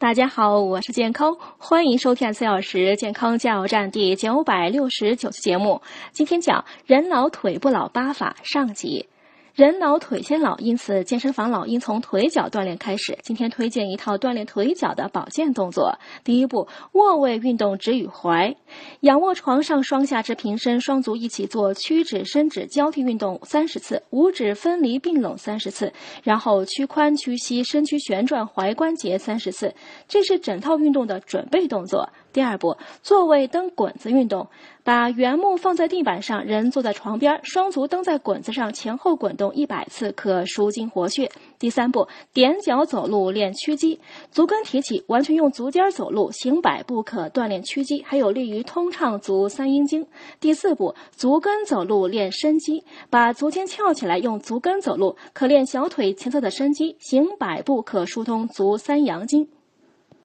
[0.00, 5.82] 大家好，我是健康，欢迎收听四小时健康加油站第九百六十九期节目。
[6.10, 9.06] 今天讲人老腿不老八法上集。
[9.60, 13.18] 人老腿先老，因此健身房老应从腿脚锻炼开始。
[13.22, 15.98] 今天推荐一套锻炼腿脚的保健动作。
[16.24, 18.56] 第一步，卧位运动直与踝，
[19.00, 25.92] 仰卧床上，双下肢平伸，双足一起做屈指伸指交替运动三十次，五指分离并拢三十次，
[26.22, 29.74] 然后屈髋屈膝，身躯旋转踝关节三十次。
[30.08, 32.08] 这是整套运动的准备动作。
[32.32, 34.46] 第二步，坐位蹬滚子运动，
[34.84, 41.30] 把原木放在地板上，人坐在床边，双足蹬在滚子上，前后滚动一百次，可舒筋活血。
[41.58, 43.98] 第三步，踮脚走路练屈肌，
[44.30, 50.06] 足跟提起，完全用足尖走路，行百步可锻炼屈肌，还有利于通畅足三阴经。
[50.38, 59.48] 第四步，足跟走路练伸肌，把足尖翘起来，用足跟走路，可练小腿前侧的伸肌，行百步可疏通足三阳经。